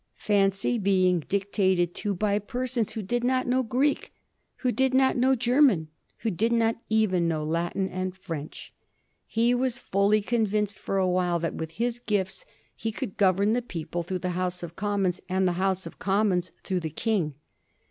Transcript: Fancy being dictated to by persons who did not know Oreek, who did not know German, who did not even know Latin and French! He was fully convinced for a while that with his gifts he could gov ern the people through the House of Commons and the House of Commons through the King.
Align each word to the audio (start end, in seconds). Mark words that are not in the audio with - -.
Fancy 0.17 0.79
being 0.79 1.19
dictated 1.19 1.93
to 1.93 2.15
by 2.15 2.39
persons 2.39 2.93
who 2.93 3.03
did 3.03 3.23
not 3.23 3.45
know 3.45 3.61
Oreek, 3.63 4.09
who 4.55 4.71
did 4.71 4.95
not 4.95 5.15
know 5.15 5.35
German, 5.35 5.89
who 6.21 6.31
did 6.31 6.51
not 6.51 6.75
even 6.89 7.27
know 7.27 7.43
Latin 7.43 7.87
and 7.87 8.17
French! 8.17 8.73
He 9.27 9.53
was 9.53 9.77
fully 9.77 10.23
convinced 10.23 10.79
for 10.79 10.97
a 10.97 11.07
while 11.07 11.37
that 11.37 11.53
with 11.53 11.69
his 11.73 11.99
gifts 11.99 12.45
he 12.75 12.91
could 12.91 13.15
gov 13.15 13.39
ern 13.41 13.53
the 13.53 13.61
people 13.61 14.01
through 14.01 14.17
the 14.25 14.29
House 14.29 14.63
of 14.63 14.75
Commons 14.75 15.21
and 15.29 15.47
the 15.47 15.51
House 15.61 15.85
of 15.85 15.99
Commons 15.99 16.51
through 16.63 16.79
the 16.79 16.89
King. 16.89 17.35